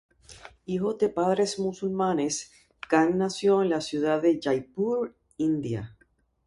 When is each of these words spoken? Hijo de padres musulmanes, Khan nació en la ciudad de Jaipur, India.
Hijo 0.65 0.95
de 0.95 1.09
padres 1.17 1.59
musulmanes, 1.59 2.51
Khan 2.89 3.19
nació 3.19 3.61
en 3.61 3.69
la 3.69 3.81
ciudad 3.81 4.19
de 4.19 4.39
Jaipur, 4.41 5.15
India. 5.37 5.95